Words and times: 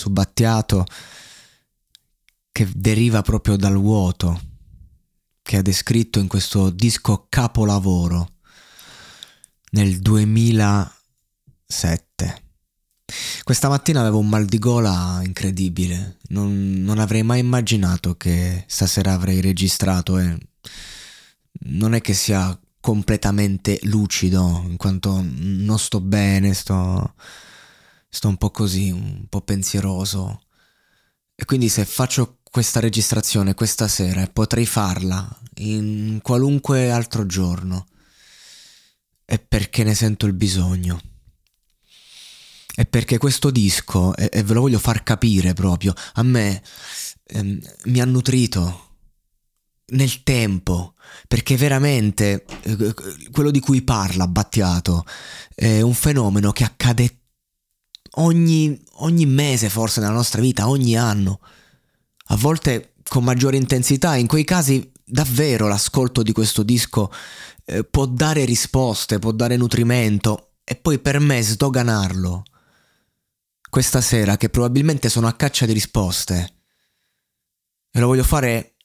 su 0.00 0.10
Battiato 0.10 0.86
che 2.50 2.66
deriva 2.74 3.20
proprio 3.20 3.56
dal 3.56 3.76
vuoto 3.76 4.40
che 5.42 5.58
ha 5.58 5.62
descritto 5.62 6.18
in 6.18 6.26
questo 6.26 6.70
disco 6.70 7.26
capolavoro 7.28 8.36
nel 9.72 9.98
2007. 9.98 12.42
Questa 13.42 13.68
mattina 13.68 14.00
avevo 14.00 14.18
un 14.18 14.28
mal 14.28 14.46
di 14.46 14.58
gola 14.58 15.20
incredibile, 15.22 16.16
non, 16.28 16.82
non 16.82 16.98
avrei 16.98 17.22
mai 17.22 17.40
immaginato 17.40 18.16
che 18.16 18.64
stasera 18.68 19.12
avrei 19.12 19.42
registrato 19.42 20.18
e 20.18 20.38
non 21.66 21.94
è 21.94 22.00
che 22.00 22.14
sia 22.14 22.58
completamente 22.80 23.78
lucido, 23.82 24.64
in 24.66 24.76
quanto 24.76 25.22
non 25.22 25.78
sto 25.78 26.00
bene, 26.00 26.54
sto, 26.54 27.14
sto 28.10 28.28
un 28.28 28.36
po' 28.36 28.50
così, 28.50 28.90
un 28.90 29.26
po' 29.28 29.40
pensieroso. 29.40 30.42
E 31.34 31.44
quindi 31.46 31.68
se 31.68 31.84
faccio 31.86 32.40
questa 32.50 32.80
registrazione 32.80 33.54
questa 33.54 33.88
sera 33.88 34.22
e 34.22 34.28
potrei 34.28 34.66
farla 34.66 35.26
in 35.58 36.18
qualunque 36.20 36.90
altro 36.90 37.24
giorno, 37.24 37.86
è 39.24 39.38
perché 39.38 39.84
ne 39.84 39.94
sento 39.94 40.26
il 40.26 40.32
bisogno. 40.32 41.00
È 42.74 42.84
perché 42.86 43.18
questo 43.18 43.50
disco, 43.50 44.14
e, 44.16 44.28
e 44.32 44.42
ve 44.42 44.54
lo 44.54 44.62
voglio 44.62 44.78
far 44.78 45.02
capire 45.02 45.54
proprio, 45.54 45.94
a 46.14 46.22
me 46.22 46.62
ehm, 47.26 47.60
mi 47.84 48.00
ha 48.00 48.04
nutrito 48.04 48.88
nel 49.92 50.22
tempo, 50.22 50.94
perché 51.28 51.56
veramente 51.56 52.44
eh, 52.62 52.94
quello 53.30 53.50
di 53.50 53.60
cui 53.60 53.82
parla 53.82 54.26
Battiato 54.26 55.04
è 55.54 55.80
un 55.80 55.94
fenomeno 55.94 56.52
che 56.52 56.64
accade 56.64 57.19
ogni, 58.16 58.80
ogni 58.94 59.26
mese 59.26 59.68
forse 59.68 60.00
nella 60.00 60.12
nostra 60.12 60.40
vita, 60.40 60.68
ogni 60.68 60.96
anno, 60.96 61.40
a 62.26 62.36
volte 62.36 62.94
con 63.08 63.24
maggiore 63.24 63.56
intensità, 63.56 64.16
in 64.16 64.26
quei 64.26 64.44
casi 64.44 64.90
davvero 65.04 65.66
l'ascolto 65.66 66.22
di 66.22 66.32
questo 66.32 66.62
disco 66.62 67.10
eh, 67.64 67.84
può 67.84 68.06
dare 68.06 68.44
risposte, 68.44 69.18
può 69.18 69.32
dare 69.32 69.56
nutrimento 69.56 70.52
e 70.64 70.76
poi 70.76 70.98
per 70.98 71.18
me 71.18 71.42
sdoganarlo. 71.42 72.44
Questa 73.68 74.00
sera 74.00 74.36
che 74.36 74.48
probabilmente 74.48 75.08
sono 75.08 75.28
a 75.28 75.34
caccia 75.34 75.66
di 75.66 75.72
risposte 75.72 76.54
e 77.90 78.00
lo 78.00 78.06
voglio 78.06 78.24
fare 78.24 78.76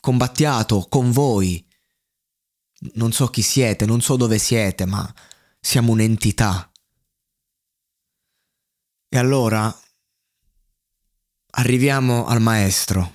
combattiato 0.00 0.86
con 0.88 1.10
voi. 1.10 1.66
Non 2.94 3.12
so 3.12 3.28
chi 3.28 3.42
siete, 3.42 3.86
non 3.86 4.00
so 4.00 4.16
dove 4.16 4.38
siete, 4.38 4.86
ma 4.86 5.12
siamo 5.60 5.92
un'entità. 5.92 6.67
E 9.08 9.18
allora 9.18 9.74
arriviamo 11.52 12.26
al 12.26 12.40
maestro, 12.40 13.14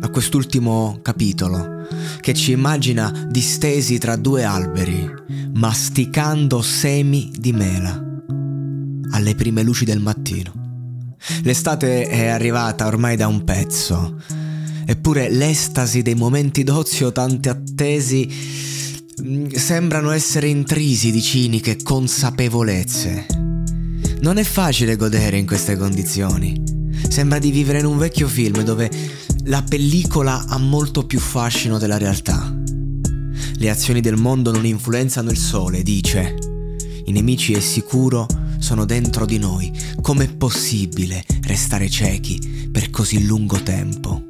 a 0.00 0.08
quest'ultimo 0.08 1.00
capitolo, 1.02 1.86
che 2.20 2.34
ci 2.34 2.52
immagina 2.52 3.10
distesi 3.28 3.98
tra 3.98 4.16
due 4.16 4.44
alberi, 4.44 5.08
masticando 5.54 6.62
semi 6.62 7.30
di 7.36 7.52
mela, 7.52 8.02
alle 9.10 9.34
prime 9.34 9.62
luci 9.62 9.84
del 9.84 10.00
mattino. 10.00 11.16
L'estate 11.42 12.08
è 12.08 12.26
arrivata 12.26 12.86
ormai 12.86 13.16
da 13.16 13.26
un 13.26 13.44
pezzo 13.44 14.16
Eppure 14.86 15.30
l'estasi 15.30 16.02
dei 16.02 16.14
momenti 16.14 16.62
d'ozio 16.62 17.10
tanti 17.10 17.48
attesi 17.48 18.28
mm, 19.22 19.48
sembrano 19.48 20.10
essere 20.10 20.48
intrisi 20.48 21.10
di 21.10 21.22
ciniche 21.22 21.82
consapevolezze. 21.82 23.53
Non 24.20 24.38
è 24.38 24.44
facile 24.44 24.96
godere 24.96 25.38
in 25.38 25.46
queste 25.46 25.76
condizioni. 25.76 26.62
Sembra 27.08 27.38
di 27.38 27.50
vivere 27.50 27.80
in 27.80 27.86
un 27.86 27.98
vecchio 27.98 28.28
film 28.28 28.62
dove 28.62 28.90
la 29.44 29.62
pellicola 29.62 30.46
ha 30.46 30.58
molto 30.58 31.04
più 31.06 31.20
fascino 31.20 31.78
della 31.78 31.98
realtà. 31.98 32.54
Le 33.56 33.70
azioni 33.70 34.00
del 34.00 34.16
mondo 34.16 34.52
non 34.52 34.64
influenzano 34.64 35.30
il 35.30 35.38
sole, 35.38 35.82
dice. 35.82 36.36
I 37.04 37.12
nemici 37.12 37.52
è 37.52 37.60
sicuro 37.60 38.26
sono 38.64 38.86
dentro 38.86 39.26
di 39.26 39.36
noi. 39.36 39.70
Com'è 40.00 40.26
possibile 40.34 41.22
restare 41.42 41.90
ciechi 41.90 42.68
per 42.72 42.88
così 42.88 43.26
lungo 43.26 43.62
tempo? 43.62 44.24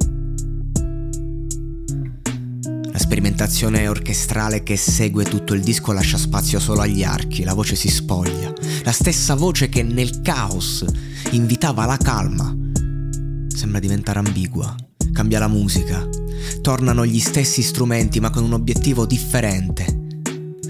La 2.91 2.99
sperimentazione 2.99 3.87
orchestrale 3.87 4.61
che 4.61 4.75
segue 4.75 5.23
tutto 5.23 5.53
il 5.53 5.61
disco 5.61 5.93
lascia 5.93 6.17
spazio 6.17 6.59
solo 6.59 6.81
agli 6.81 7.03
archi, 7.03 7.43
la 7.43 7.53
voce 7.53 7.75
si 7.75 7.89
spoglia. 7.89 8.53
La 8.85 8.91
stessa 8.91 9.33
voce 9.33 9.67
che 9.67 9.81
nel 9.81 10.21
caos 10.21 10.85
invitava 11.31 11.83
alla 11.83 11.97
calma 11.97 12.55
sembra 13.47 13.79
diventare 13.79 14.19
ambigua. 14.19 14.75
Cambia 15.11 15.39
la 15.39 15.47
musica. 15.47 16.07
Tornano 16.61 17.03
gli 17.03 17.19
stessi 17.19 17.63
strumenti 17.63 18.19
ma 18.19 18.29
con 18.29 18.43
un 18.43 18.53
obiettivo 18.53 19.07
differente. 19.07 20.19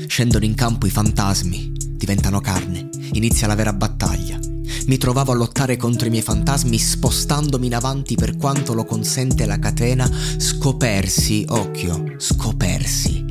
Scendono 0.07 0.45
in 0.45 0.55
campo 0.55 0.85
i 0.85 0.91
fantasmi, 0.91 1.73
diventano 1.75 2.39
carne, 2.39 2.87
inizia 3.11 3.47
la 3.47 3.55
vera 3.55 3.73
battaglia. 3.73 4.39
Mi 4.85 4.97
trovavo 4.97 5.33
a 5.33 5.35
lottare 5.35 5.75
contro 5.75 6.07
i 6.07 6.11
miei 6.11 6.23
fantasmi 6.23 6.79
spostandomi 6.79 7.65
in 7.65 7.75
avanti 7.75 8.15
per 8.15 8.37
quanto 8.37 8.73
lo 8.73 8.85
consente 8.85 9.45
la 9.45 9.59
catena, 9.59 10.09
scopersi, 10.37 11.43
occhio, 11.49 12.13
scopersi. 12.15 13.25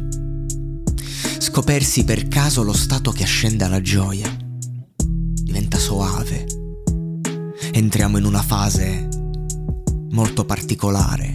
Scopersi 1.39 2.05
per 2.05 2.28
caso 2.28 2.62
lo 2.62 2.75
stato 2.75 3.12
che 3.12 3.23
ascende 3.23 3.65
alla 3.65 3.81
gioia. 3.81 4.44
Entriamo 7.77 8.19
in 8.19 8.25
una 8.25 8.41
fase 8.41 9.09
molto 10.11 10.45
particolare. 10.45 11.35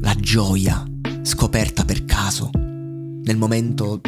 La 0.00 0.12
gioia 0.16 0.84
scoperta 1.22 1.84
per 1.84 2.04
caso. 2.04 2.50
Nel 2.52 3.36
momento 3.36 4.00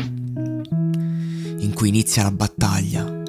in 1.59 1.71
cui 1.73 1.89
inizia 1.89 2.25
la 2.25 2.33
battaglia 2.33 3.23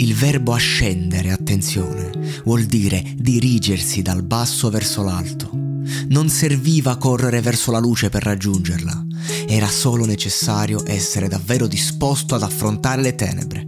il 0.00 0.14
verbo 0.14 0.54
ascendere, 0.54 1.30
attenzione, 1.30 2.12
vuol 2.44 2.64
dire 2.64 3.04
dirigersi 3.16 4.00
dal 4.00 4.22
basso 4.22 4.70
verso 4.70 5.02
l'alto. 5.02 5.50
Non 5.52 6.30
serviva 6.30 6.96
correre 6.96 7.42
verso 7.42 7.70
la 7.70 7.78
luce 7.78 8.08
per 8.08 8.22
raggiungerla, 8.22 9.06
era 9.46 9.66
solo 9.66 10.06
necessario 10.06 10.82
essere 10.86 11.28
davvero 11.28 11.66
disposto 11.66 12.34
ad 12.34 12.42
affrontare 12.42 13.02
le 13.02 13.14
tenebre. 13.14 13.66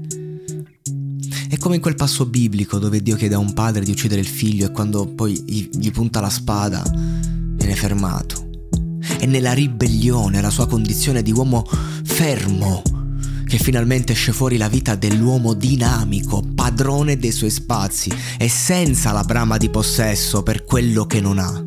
Come 1.61 1.75
in 1.75 1.83
quel 1.83 1.95
passo 1.95 2.25
biblico 2.25 2.79
dove 2.79 3.03
Dio 3.03 3.17
chiede 3.17 3.35
a 3.35 3.39
un 3.39 3.53
padre 3.53 3.85
di 3.85 3.91
uccidere 3.91 4.23
il 4.23 4.27
figlio 4.27 4.65
e 4.65 4.71
quando 4.73 5.07
poi 5.07 5.39
gli 5.45 5.91
punta 5.91 6.19
la 6.19 6.31
spada 6.31 6.83
viene 6.91 7.77
fermato. 7.77 8.49
È 9.19 9.27
nella 9.27 9.53
ribellione, 9.53 10.41
la 10.41 10.49
sua 10.49 10.67
condizione 10.67 11.23
di 11.23 11.33
uomo 11.33 11.69
fermo, 12.03 12.83
che 13.47 13.59
finalmente 13.59 14.13
esce 14.13 14.33
fuori 14.33 14.57
la 14.57 14.71
vita 14.71 14.95
dell'uomo 14.95 15.53
dinamico, 15.53 16.43
padrone 16.55 17.19
dei 17.19 17.31
suoi 17.31 17.51
spazi 17.51 18.11
e 18.39 18.49
senza 18.49 19.13
la 19.13 19.23
brama 19.23 19.59
di 19.59 19.69
possesso 19.69 20.43
per 20.43 20.65
quello 20.65 21.05
che 21.05 21.21
non 21.21 21.39
ha. 21.39 21.63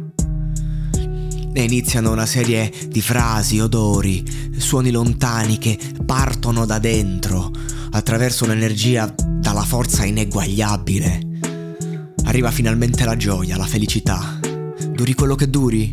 E 1.54 1.64
iniziano 1.64 2.12
una 2.12 2.26
serie 2.26 2.74
di 2.88 3.00
frasi, 3.00 3.60
odori, 3.60 4.24
suoni 4.58 4.90
lontani 4.90 5.60
che 5.60 5.78
partono 6.04 6.66
da 6.66 6.80
dentro, 6.80 7.52
attraverso 7.94 8.44
un'energia 8.44 9.14
dalla 9.16 9.64
forza 9.64 10.06
ineguagliabile. 10.06 11.22
Arriva 12.26 12.52
finalmente 12.52 13.06
la 13.06 13.16
gioia, 13.16 13.58
la 13.58 13.66
felicità. 13.66 14.40
Duri 14.92 15.14
quello 15.14 15.36
che 15.36 15.50
duri, 15.50 15.90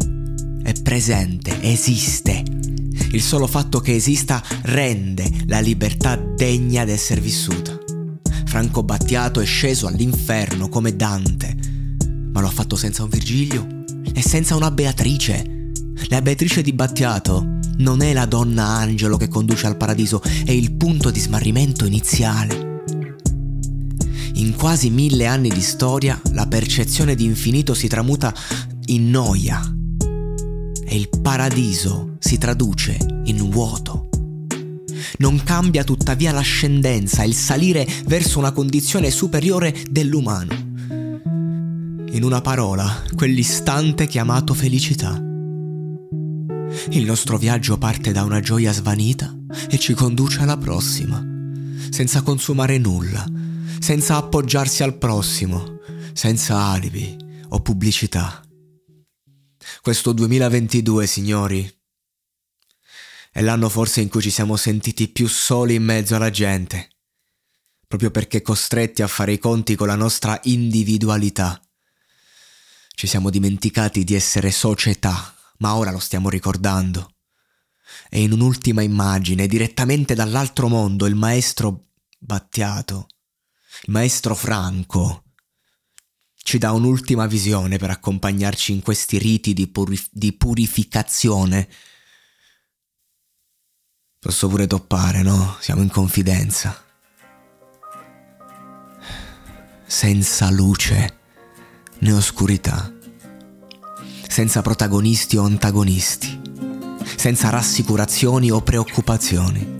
è 0.62 0.72
presente, 0.82 1.60
esiste 1.62 2.42
Il 3.12 3.22
solo 3.22 3.46
fatto 3.46 3.80
che 3.80 3.94
esista 3.94 4.42
rende 4.62 5.28
la 5.46 5.60
libertà 5.60 6.16
degna 6.16 6.84
di 6.84 6.92
essere 6.92 7.20
vissuta. 7.20 7.78
Franco 8.46 8.82
Battiato 8.82 9.40
è 9.40 9.44
sceso 9.44 9.86
all'inferno 9.86 10.68
come 10.68 10.94
Dante, 10.94 11.56
ma 12.32 12.40
lo 12.40 12.46
ha 12.46 12.50
fatto 12.50 12.76
senza 12.76 13.02
un 13.02 13.08
Virgilio 13.08 13.66
e 14.12 14.22
senza 14.22 14.54
una 14.54 14.70
Beatrice. 14.70 15.72
La 16.08 16.22
Beatrice 16.22 16.62
di 16.62 16.72
Battiato 16.72 17.58
non 17.80 18.02
è 18.02 18.12
la 18.12 18.26
donna 18.26 18.64
angelo 18.64 19.16
che 19.16 19.28
conduce 19.28 19.66
al 19.66 19.76
paradiso, 19.76 20.22
è 20.22 20.50
il 20.50 20.72
punto 20.72 21.10
di 21.10 21.20
smarrimento 21.20 21.84
iniziale. 21.84 22.68
In 24.34 24.54
quasi 24.56 24.90
mille 24.90 25.26
anni 25.26 25.48
di 25.48 25.60
storia 25.60 26.20
la 26.32 26.46
percezione 26.46 27.14
di 27.14 27.24
infinito 27.24 27.74
si 27.74 27.88
tramuta 27.88 28.34
in 28.86 29.10
noia 29.10 29.60
e 30.84 30.96
il 30.96 31.08
paradiso 31.20 32.16
si 32.18 32.38
traduce 32.38 32.96
in 33.24 33.48
vuoto. 33.50 34.08
Non 35.18 35.42
cambia 35.42 35.84
tuttavia 35.84 36.32
l'ascendenza, 36.32 37.24
il 37.24 37.34
salire 37.34 37.86
verso 38.06 38.38
una 38.38 38.52
condizione 38.52 39.10
superiore 39.10 39.74
dell'umano. 39.90 40.68
In 42.12 42.24
una 42.24 42.40
parola, 42.40 43.02
quell'istante 43.14 44.06
chiamato 44.06 44.54
felicità. 44.54 45.29
Il 46.88 47.04
nostro 47.04 47.36
viaggio 47.36 47.76
parte 47.76 48.10
da 48.10 48.24
una 48.24 48.40
gioia 48.40 48.72
svanita 48.72 49.32
e 49.68 49.78
ci 49.78 49.92
conduce 49.92 50.40
alla 50.40 50.56
prossima, 50.56 51.24
senza 51.90 52.22
consumare 52.22 52.78
nulla, 52.78 53.24
senza 53.78 54.16
appoggiarsi 54.16 54.82
al 54.82 54.96
prossimo, 54.96 55.78
senza 56.14 56.56
alibi 56.56 57.16
o 57.50 57.60
pubblicità. 57.60 58.42
Questo 59.82 60.12
2022, 60.12 61.06
signori, 61.06 61.80
è 63.30 63.42
l'anno 63.42 63.68
forse 63.68 64.00
in 64.00 64.08
cui 64.08 64.22
ci 64.22 64.30
siamo 64.30 64.56
sentiti 64.56 65.08
più 65.08 65.28
soli 65.28 65.74
in 65.74 65.84
mezzo 65.84 66.16
alla 66.16 66.30
gente, 66.30 66.96
proprio 67.86 68.10
perché 68.10 68.42
costretti 68.42 69.02
a 69.02 69.06
fare 69.06 69.32
i 69.32 69.38
conti 69.38 69.76
con 69.76 69.86
la 69.86 69.96
nostra 69.96 70.40
individualità. 70.44 71.60
Ci 72.88 73.06
siamo 73.06 73.30
dimenticati 73.30 74.02
di 74.02 74.14
essere 74.14 74.50
società 74.50 75.34
ma 75.60 75.76
ora 75.76 75.90
lo 75.90 75.98
stiamo 75.98 76.28
ricordando. 76.28 77.14
E 78.08 78.22
in 78.22 78.32
un'ultima 78.32 78.82
immagine, 78.82 79.46
direttamente 79.46 80.14
dall'altro 80.14 80.68
mondo, 80.68 81.06
il 81.06 81.14
maestro 81.14 81.86
Battiato, 82.18 83.06
il 83.84 83.92
maestro 83.92 84.34
Franco, 84.34 85.24
ci 86.34 86.58
dà 86.58 86.72
un'ultima 86.72 87.26
visione 87.26 87.78
per 87.78 87.90
accompagnarci 87.90 88.72
in 88.72 88.82
questi 88.82 89.18
riti 89.18 89.54
di, 89.54 89.68
purif- 89.68 90.10
di 90.12 90.32
purificazione. 90.32 91.68
Posso 94.18 94.48
pure 94.48 94.66
toppare, 94.66 95.22
no? 95.22 95.56
Siamo 95.60 95.82
in 95.82 95.90
confidenza. 95.90 96.84
Senza 99.86 100.50
luce 100.50 101.18
né 101.98 102.12
oscurità 102.12 102.99
senza 104.40 104.62
protagonisti 104.62 105.36
o 105.36 105.44
antagonisti, 105.44 106.40
senza 107.14 107.50
rassicurazioni 107.50 108.50
o 108.50 108.62
preoccupazioni, 108.62 109.76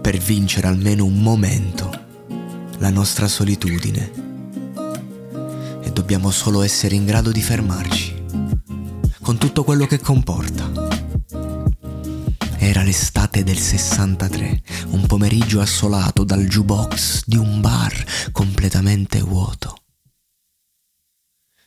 per 0.00 0.18
vincere 0.18 0.68
almeno 0.68 1.04
un 1.04 1.20
momento 1.20 1.90
la 2.78 2.90
nostra 2.90 3.26
solitudine. 3.26 4.12
E 5.82 5.90
dobbiamo 5.90 6.30
solo 6.30 6.62
essere 6.62 6.94
in 6.94 7.06
grado 7.06 7.32
di 7.32 7.42
fermarci, 7.42 8.24
con 9.20 9.36
tutto 9.36 9.64
quello 9.64 9.86
che 9.88 9.98
comporta. 9.98 10.70
Era 12.56 12.84
l'estate 12.84 13.42
del 13.42 13.58
63, 13.58 14.62
un 14.90 15.06
pomeriggio 15.06 15.60
assolato 15.60 16.22
dal 16.22 16.46
jukebox 16.46 17.24
di 17.26 17.36
un 17.36 17.60
bar 17.60 18.30
completamente 18.30 19.20
vuoto. 19.22 19.73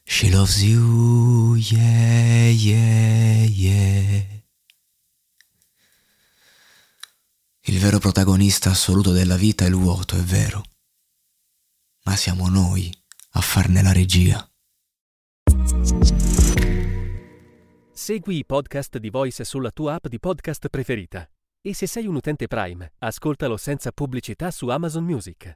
She 0.09 0.31
loves 0.31 0.63
you, 0.63 1.55
yeah, 1.57 2.49
yeah, 2.49 3.43
yeah. 3.43 4.23
Il 7.65 7.77
vero 7.77 7.99
protagonista 7.99 8.69
assoluto 8.69 9.11
della 9.11 9.35
vita 9.35 9.65
è 9.65 9.67
il 9.67 9.75
vuoto, 9.75 10.15
è 10.15 10.21
vero. 10.21 10.63
Ma 12.05 12.15
siamo 12.15 12.47
noi 12.47 12.89
a 13.31 13.41
farne 13.41 13.83
la 13.83 13.91
regia. 13.91 14.49
Segui 17.91 18.37
i 18.37 18.45
podcast 18.45 18.97
di 18.99 19.09
Voice 19.09 19.43
sulla 19.43 19.71
tua 19.71 19.95
app 19.95 20.07
di 20.07 20.19
podcast 20.19 20.69
preferita. 20.69 21.29
E 21.61 21.73
se 21.73 21.85
sei 21.85 22.07
un 22.07 22.15
utente 22.15 22.47
Prime, 22.47 22.93
ascoltalo 22.99 23.57
senza 23.57 23.91
pubblicità 23.91 24.51
su 24.51 24.69
Amazon 24.69 25.03
Music. 25.03 25.53